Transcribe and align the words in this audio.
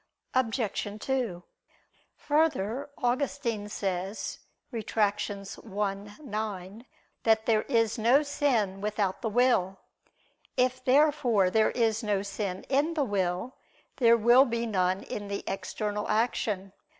Obj. 0.33 0.87
2: 0.99 1.43
Further, 2.15 2.89
Augustine 2.97 3.69
says 3.69 4.39
(Retract. 4.71 5.29
i, 5.29 5.93
9) 6.23 6.85
that 7.21 7.45
there 7.45 7.61
is 7.61 7.99
no 7.99 8.23
sin 8.23 8.81
without 8.81 9.21
the 9.21 9.29
will. 9.29 9.77
If 10.57 10.83
therefore 10.83 11.51
there 11.51 11.69
is 11.69 12.01
no 12.01 12.23
sin 12.23 12.65
in 12.67 12.95
the 12.95 13.03
will, 13.05 13.57
there 13.97 14.17
will 14.17 14.45
be 14.45 14.65
none 14.65 15.03
in 15.03 15.27
the 15.27 15.43
external 15.45 16.07
action. 16.09 16.73